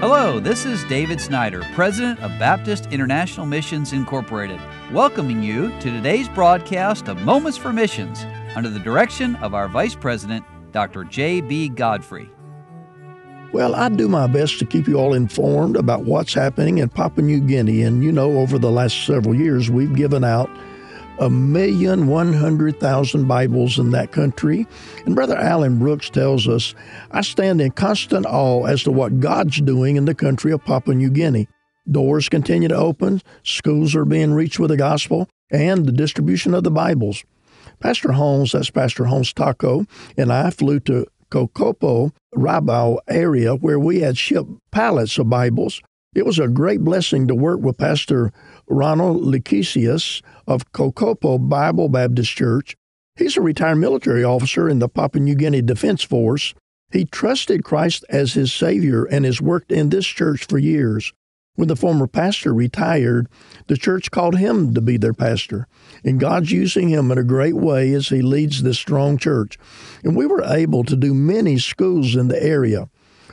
Hello, 0.00 0.40
this 0.40 0.64
is 0.64 0.82
David 0.84 1.20
Snyder, 1.20 1.62
President 1.74 2.18
of 2.20 2.30
Baptist 2.38 2.86
International 2.86 3.44
Missions 3.44 3.92
Incorporated, 3.92 4.58
welcoming 4.92 5.42
you 5.42 5.68
to 5.80 5.90
today's 5.90 6.26
broadcast 6.26 7.06
of 7.06 7.20
Moments 7.20 7.58
for 7.58 7.70
Missions 7.70 8.24
under 8.56 8.70
the 8.70 8.78
direction 8.78 9.36
of 9.36 9.52
our 9.52 9.68
Vice 9.68 9.94
President, 9.94 10.42
Dr. 10.72 11.04
J.B. 11.04 11.68
Godfrey. 11.68 12.30
Well, 13.52 13.74
I 13.74 13.90
do 13.90 14.08
my 14.08 14.26
best 14.26 14.58
to 14.60 14.64
keep 14.64 14.88
you 14.88 14.96
all 14.96 15.12
informed 15.12 15.76
about 15.76 16.04
what's 16.04 16.32
happening 16.32 16.78
in 16.78 16.88
Papua 16.88 17.26
New 17.26 17.40
Guinea. 17.40 17.82
And 17.82 18.02
you 18.02 18.10
know, 18.10 18.38
over 18.38 18.58
the 18.58 18.70
last 18.70 19.04
several 19.04 19.34
years, 19.34 19.68
we've 19.68 19.94
given 19.94 20.24
out 20.24 20.48
a 21.20 21.30
million 21.30 22.06
one 22.06 22.32
hundred 22.32 22.80
thousand 22.80 23.28
Bibles 23.28 23.78
in 23.78 23.90
that 23.90 24.10
country. 24.10 24.66
And 25.04 25.14
Brother 25.14 25.36
Alan 25.36 25.78
Brooks 25.78 26.10
tells 26.10 26.48
us, 26.48 26.74
I 27.12 27.20
stand 27.20 27.60
in 27.60 27.70
constant 27.72 28.26
awe 28.26 28.64
as 28.64 28.82
to 28.84 28.90
what 28.90 29.20
God's 29.20 29.60
doing 29.60 29.96
in 29.96 30.06
the 30.06 30.14
country 30.14 30.50
of 30.50 30.64
Papua 30.64 30.96
New 30.96 31.10
Guinea. 31.10 31.46
Doors 31.90 32.28
continue 32.28 32.68
to 32.68 32.76
open, 32.76 33.20
schools 33.42 33.94
are 33.94 34.04
being 34.04 34.32
reached 34.32 34.58
with 34.58 34.70
the 34.70 34.76
gospel, 34.76 35.28
and 35.50 35.86
the 35.86 35.92
distribution 35.92 36.54
of 36.54 36.64
the 36.64 36.70
Bibles. 36.70 37.24
Pastor 37.80 38.12
Holmes, 38.12 38.52
that's 38.52 38.70
Pastor 38.70 39.04
Holmes 39.04 39.32
Taco, 39.32 39.86
and 40.16 40.32
I 40.32 40.50
flew 40.50 40.80
to 40.80 41.06
Kokopo, 41.30 42.12
Rabaul 42.34 42.98
area 43.08 43.54
where 43.54 43.78
we 43.78 44.00
had 44.00 44.16
shipped 44.18 44.50
pallets 44.70 45.18
of 45.18 45.28
Bibles. 45.28 45.80
It 46.12 46.26
was 46.26 46.40
a 46.40 46.48
great 46.48 46.80
blessing 46.80 47.28
to 47.28 47.36
work 47.36 47.60
with 47.60 47.78
Pastor 47.78 48.32
Ronald 48.66 49.22
Likisius 49.22 50.22
of 50.44 50.72
Kokopo 50.72 51.38
Bible 51.48 51.88
Baptist 51.88 52.32
Church. 52.32 52.76
He's 53.14 53.36
a 53.36 53.40
retired 53.40 53.76
military 53.76 54.24
officer 54.24 54.68
in 54.68 54.80
the 54.80 54.88
Papua 54.88 55.22
New 55.22 55.36
Guinea 55.36 55.62
Defense 55.62 56.02
Force. 56.02 56.52
He 56.90 57.04
trusted 57.04 57.62
Christ 57.62 58.04
as 58.08 58.32
his 58.32 58.52
Savior 58.52 59.04
and 59.04 59.24
has 59.24 59.40
worked 59.40 59.70
in 59.70 59.90
this 59.90 60.04
church 60.04 60.46
for 60.48 60.58
years. 60.58 61.12
When 61.54 61.68
the 61.68 61.76
former 61.76 62.08
pastor 62.08 62.52
retired, 62.52 63.28
the 63.68 63.76
church 63.76 64.10
called 64.10 64.36
him 64.36 64.74
to 64.74 64.80
be 64.80 64.96
their 64.96 65.14
pastor. 65.14 65.68
And 66.02 66.18
God's 66.18 66.50
using 66.50 66.88
him 66.88 67.12
in 67.12 67.18
a 67.18 67.22
great 67.22 67.54
way 67.54 67.92
as 67.92 68.08
he 68.08 68.20
leads 68.20 68.64
this 68.64 68.78
strong 68.78 69.16
church. 69.16 69.58
And 70.02 70.16
we 70.16 70.26
were 70.26 70.42
able 70.42 70.82
to 70.84 70.96
do 70.96 71.14
many 71.14 71.58
schools 71.58 72.16
in 72.16 72.26
the 72.26 72.42
area. 72.42 72.88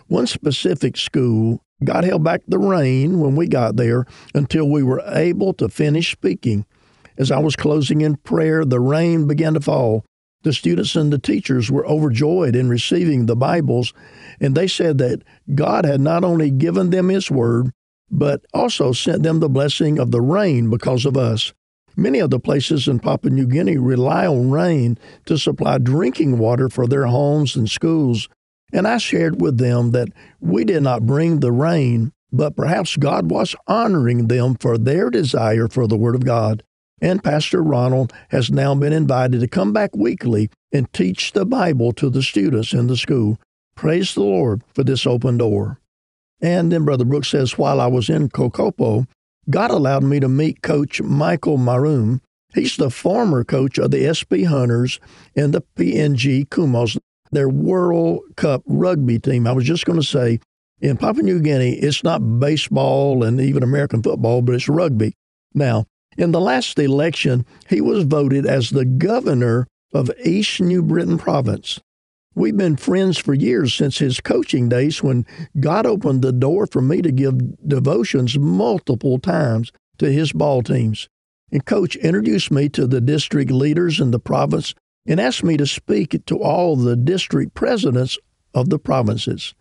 One 0.08 0.28
specific 0.28 0.96
school, 0.96 1.64
God 1.84 2.04
held 2.04 2.24
back 2.24 2.42
the 2.48 2.58
rain 2.58 3.20
when 3.20 3.36
we 3.36 3.48
got 3.48 3.76
there 3.76 4.06
until 4.34 4.70
we 4.70 4.84
were 4.84 5.02
able 5.06 5.54
to 5.54 5.70
finish 5.70 6.12
speaking. 6.12 6.66
As 7.18 7.32
I 7.32 7.40
was 7.40 7.56
closing 7.56 8.02
in 8.02 8.18
prayer, 8.18 8.66
the 8.66 8.80
rain 8.80 9.28
began 9.28 9.54
to 9.54 9.60
fall. 9.60 10.04
The 10.44 10.54
students 10.54 10.96
and 10.96 11.12
the 11.12 11.20
teachers 11.20 11.72
were 11.72 11.88
overjoyed 11.88 12.56
in 12.56 12.70
receiving 12.70 13.26
the 13.26 13.36
Bibles, 13.36 13.94
and 14.40 14.56
they 14.56 14.68
said 14.68 14.98
that 15.00 15.24
God 15.54 15.84
had 15.84 16.00
not 16.00 16.24
only 16.24 16.52
given 16.52 16.90
them 16.90 17.10
His 17.10 17.30
Word, 17.30 17.72
but 18.10 18.46
also 18.54 18.92
sent 18.92 19.24
them 19.24 19.40
the 19.40 19.50
blessing 19.50 20.00
of 20.00 20.12
the 20.12 20.22
rain 20.22 20.70
because 20.70 21.06
of 21.06 21.18
us. 21.18 21.54
Many 21.96 22.20
of 22.20 22.30
the 22.30 22.40
places 22.40 22.88
in 22.88 23.00
Papua 23.00 23.32
New 23.32 23.48
Guinea 23.48 23.78
rely 23.78 24.28
on 24.28 24.52
rain 24.52 25.00
to 25.26 25.38
supply 25.38 25.80
drinking 25.80 26.38
water 26.38 26.70
for 26.70 26.88
their 26.88 27.08
homes 27.08 27.56
and 27.56 27.70
schools. 27.70 28.30
And 28.74 28.88
I 28.88 28.98
shared 28.98 29.42
with 29.42 29.58
them 29.58 29.92
that 29.92 30.10
we 30.40 30.66
did 30.66 30.84
not 30.84 31.06
bring 31.06 31.40
the 31.40 31.52
rain, 31.52 32.12
but 32.32 32.56
perhaps 32.56 32.98
God 32.98 33.32
was 33.32 33.56
honoring 33.68 34.28
them 34.28 34.56
for 34.56 34.78
their 34.78 35.10
desire 35.10 35.68
for 35.68 35.88
the 35.88 35.98
Word 35.98 36.16
of 36.16 36.26
God. 36.26 36.64
And 37.00 37.24
Pastor 37.24 37.62
Ronald 37.62 38.12
has 38.30 38.52
now 38.52 38.74
been 38.76 38.92
invited 38.94 39.40
to 39.40 39.48
come 39.48 39.72
back 39.72 39.96
weekly 39.96 40.50
and 40.72 40.92
teach 40.92 41.32
the 41.32 41.46
Bible 41.46 41.94
to 41.94 42.10
the 42.10 42.24
students 42.24 42.74
in 42.74 42.88
the 42.88 42.98
school. 42.98 43.40
Praise 43.76 44.16
the 44.16 44.22
Lord 44.22 44.64
for 44.74 44.84
this 44.84 45.06
open 45.06 45.38
door. 45.38 45.80
And 46.42 46.72
then 46.72 46.86
Brother 46.86 47.06
Brooks 47.06 47.30
says, 47.30 47.58
while 47.58 47.80
I 47.80 47.88
was 47.88 48.10
in 48.10 48.30
Kokopo, 48.30 49.08
God 49.50 49.72
allowed 49.72 50.04
me 50.04 50.20
to 50.20 50.28
meet 50.28 50.62
Coach 50.62 51.02
Michael 51.02 51.58
Marum. 51.58 52.20
He's 52.54 52.76
the 52.76 52.90
former 52.90 53.44
coach 53.44 53.78
of 53.78 53.92
the 53.92 54.14
SP 54.14 54.44
Hunters 54.48 55.00
and 55.36 55.54
the 55.54 55.64
PNG 55.78 56.48
Kumuls, 56.50 56.98
their 57.32 57.50
World 57.50 58.22
Cup 58.36 58.64
rugby 58.66 59.20
team. 59.20 59.48
I 59.48 59.52
was 59.52 59.66
just 59.66 59.86
going 59.86 60.00
to 60.00 60.06
say, 60.06 60.40
in 60.80 60.98
Papua 60.98 61.24
New 61.24 61.40
Guinea, 61.40 61.74
it's 61.74 62.04
not 62.04 62.40
baseball 62.40 63.24
and 63.24 63.42
even 63.42 63.64
American 63.64 64.04
football, 64.04 64.42
but 64.42 64.56
it's 64.56 64.70
rugby. 64.70 65.14
Now, 65.54 65.86
in 66.18 66.32
the 66.32 66.42
last 66.42 66.78
election, 66.80 67.46
he 67.68 67.82
was 67.82 68.04
voted 68.04 68.46
as 68.46 68.70
the 68.70 68.86
governor 68.86 69.68
of 69.94 70.12
East 70.24 70.62
New 70.62 70.84
Britain 70.84 71.18
Province. 71.18 71.80
We've 72.36 72.56
been 72.56 72.76
friends 72.76 73.18
for 73.18 73.34
years 73.34 73.74
since 73.74 73.98
his 73.98 74.20
coaching 74.20 74.70
days 74.70 75.02
when 75.02 75.26
God 75.60 75.88
opened 75.88 76.22
the 76.22 76.32
door 76.32 76.68
for 76.68 76.82
me 76.82 77.02
to 77.02 77.12
give 77.12 77.68
devotions 77.68 78.38
multiple 78.38 79.18
times 79.18 79.72
to 79.98 80.12
his 80.12 80.34
ball 80.34 80.62
teams. 80.62 81.10
And 81.52 81.66
Coach 81.66 81.96
introduced 81.96 82.52
me 82.52 82.70
to 82.70 82.86
the 82.86 83.02
district 83.02 83.50
leaders 83.50 84.00
in 84.00 84.12
the 84.12 84.20
province 84.20 84.76
and 85.08 85.20
asked 85.20 85.44
me 85.44 85.58
to 85.58 85.66
speak 85.66 86.26
to 86.26 86.40
all 86.40 86.76
the 86.76 86.96
district 86.96 87.54
presidents 87.54 88.18
of 88.54 88.70
the 88.70 88.80
provinces. 88.80 89.56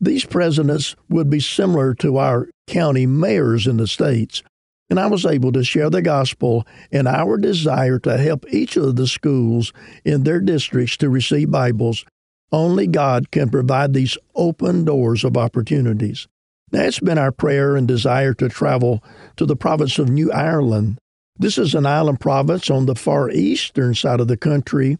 These 0.00 0.24
presidents 0.24 0.96
would 1.08 1.30
be 1.30 1.40
similar 1.40 1.94
to 1.96 2.18
our 2.18 2.48
county 2.66 3.06
mayors 3.06 3.66
in 3.66 3.76
the 3.76 3.86
states, 3.86 4.42
and 4.88 4.98
I 4.98 5.06
was 5.06 5.24
able 5.24 5.52
to 5.52 5.62
share 5.62 5.90
the 5.90 6.02
gospel 6.02 6.66
and 6.90 7.06
our 7.06 7.36
desire 7.36 7.98
to 8.00 8.18
help 8.18 8.44
each 8.50 8.76
of 8.76 8.96
the 8.96 9.06
schools 9.06 9.72
in 10.04 10.24
their 10.24 10.40
districts 10.40 10.96
to 10.98 11.10
receive 11.10 11.50
Bibles. 11.50 12.04
Only 12.50 12.86
God 12.86 13.30
can 13.30 13.50
provide 13.50 13.92
these 13.92 14.18
open 14.34 14.84
doors 14.84 15.22
of 15.22 15.36
opportunities. 15.36 16.26
Now, 16.72 16.82
it's 16.82 17.00
been 17.00 17.18
our 17.18 17.32
prayer 17.32 17.76
and 17.76 17.86
desire 17.86 18.32
to 18.34 18.48
travel 18.48 19.02
to 19.36 19.44
the 19.44 19.56
province 19.56 19.98
of 19.98 20.08
New 20.08 20.32
Ireland. 20.32 20.98
This 21.40 21.56
is 21.56 21.74
an 21.74 21.86
island 21.86 22.20
province 22.20 22.68
on 22.68 22.84
the 22.84 22.94
far 22.94 23.30
eastern 23.30 23.94
side 23.94 24.20
of 24.20 24.28
the 24.28 24.36
country. 24.36 24.98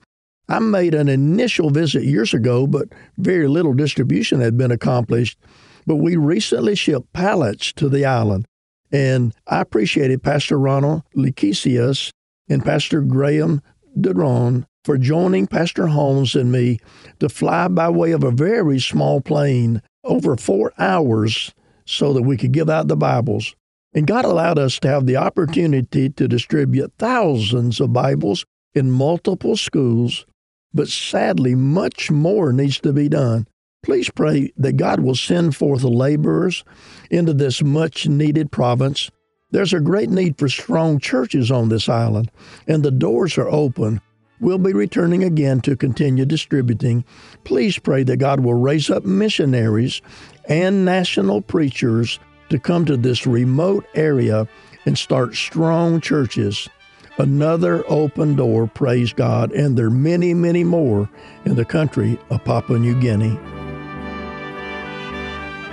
I 0.48 0.58
made 0.58 0.94
an 0.94 1.06
initial 1.06 1.68
visit 1.68 2.04
years 2.04 2.32
ago, 2.32 2.66
but 2.66 2.88
very 3.18 3.46
little 3.46 3.74
distribution 3.74 4.40
had 4.40 4.56
been 4.56 4.70
accomplished. 4.70 5.38
But 5.86 5.96
we 5.96 6.16
recently 6.16 6.76
shipped 6.76 7.12
pallets 7.12 7.74
to 7.74 7.90
the 7.90 8.06
island. 8.06 8.46
And 8.90 9.34
I 9.48 9.60
appreciated 9.60 10.22
Pastor 10.22 10.58
Ronald 10.58 11.02
Likisius 11.14 12.10
and 12.48 12.64
Pastor 12.64 13.02
Graham 13.02 13.60
Dudron 13.98 14.64
for 14.86 14.96
joining 14.96 15.46
Pastor 15.46 15.88
Holmes 15.88 16.34
and 16.34 16.50
me 16.50 16.78
to 17.18 17.28
fly 17.28 17.68
by 17.68 17.90
way 17.90 18.12
of 18.12 18.24
a 18.24 18.30
very 18.30 18.80
small 18.80 19.20
plane 19.20 19.82
over 20.04 20.38
four 20.38 20.72
hours 20.78 21.52
so 21.84 22.14
that 22.14 22.22
we 22.22 22.38
could 22.38 22.52
give 22.52 22.70
out 22.70 22.88
the 22.88 22.96
Bibles. 22.96 23.54
And 23.92 24.06
God 24.06 24.24
allowed 24.24 24.58
us 24.58 24.78
to 24.80 24.88
have 24.88 25.06
the 25.06 25.16
opportunity 25.16 26.10
to 26.10 26.28
distribute 26.28 26.92
thousands 26.98 27.80
of 27.80 27.92
Bibles 27.92 28.44
in 28.74 28.90
multiple 28.90 29.56
schools, 29.56 30.26
but 30.72 30.88
sadly, 30.88 31.56
much 31.56 32.10
more 32.10 32.52
needs 32.52 32.78
to 32.80 32.92
be 32.92 33.08
done. 33.08 33.48
Please 33.82 34.10
pray 34.10 34.52
that 34.56 34.76
God 34.76 35.00
will 35.00 35.14
send 35.14 35.56
forth 35.56 35.82
laborers 35.82 36.64
into 37.10 37.32
this 37.32 37.62
much 37.62 38.06
needed 38.06 38.52
province. 38.52 39.10
There's 39.50 39.72
a 39.72 39.80
great 39.80 40.10
need 40.10 40.38
for 40.38 40.48
strong 40.48 41.00
churches 41.00 41.50
on 41.50 41.68
this 41.68 41.88
island, 41.88 42.30
and 42.68 42.84
the 42.84 42.92
doors 42.92 43.36
are 43.38 43.50
open. 43.50 44.00
We'll 44.38 44.58
be 44.58 44.72
returning 44.72 45.24
again 45.24 45.60
to 45.62 45.76
continue 45.76 46.24
distributing. 46.24 47.04
Please 47.44 47.78
pray 47.78 48.04
that 48.04 48.18
God 48.18 48.40
will 48.40 48.54
raise 48.54 48.88
up 48.88 49.04
missionaries 49.04 50.00
and 50.48 50.84
national 50.84 51.42
preachers 51.42 52.20
to 52.50 52.58
come 52.58 52.84
to 52.84 52.96
this 52.96 53.26
remote 53.26 53.86
area 53.94 54.46
and 54.84 54.98
start 54.98 55.34
strong 55.34 56.00
churches. 56.00 56.68
Another 57.18 57.84
open 57.88 58.34
door, 58.34 58.66
praise 58.66 59.12
God, 59.12 59.52
and 59.52 59.76
there 59.76 59.86
are 59.86 59.90
many, 59.90 60.34
many 60.34 60.64
more 60.64 61.08
in 61.44 61.54
the 61.54 61.64
country 61.64 62.18
of 62.30 62.44
Papua 62.44 62.78
New 62.78 62.98
Guinea. 63.00 63.38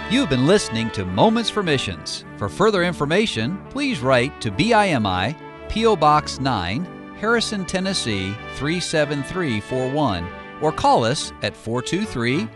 You've 0.09 0.29
been 0.29 0.47
listening 0.47 0.89
to 0.91 1.03
Moments 1.05 1.49
for 1.49 1.61
Missions. 1.63 2.23
For 2.37 2.47
further 2.47 2.83
information, 2.83 3.61
please 3.69 3.99
write 3.99 4.39
to 4.41 4.51
BIMI, 4.51 5.35
P.O. 5.69 5.97
Box 5.97 6.39
9, 6.39 7.15
Harrison, 7.19 7.65
Tennessee 7.65 8.33
37341, 8.55 10.27
or 10.61 10.71
call 10.71 11.03
us 11.03 11.33
at 11.41 11.55
423 11.55 12.47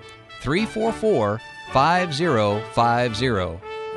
344 0.42 1.42
5050. 1.74 3.71